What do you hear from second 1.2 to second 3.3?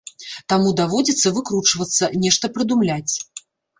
выкручвацца, нешта прыдумляць.